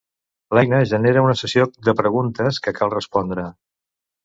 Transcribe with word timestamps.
L'eina 0.57 0.79
genera 0.91 1.25
una 1.25 1.35
sessió 1.41 1.67
de 1.89 1.95
preguntes 2.01 2.61
que 2.65 2.77
cal 2.81 2.95
respondre. 2.97 3.47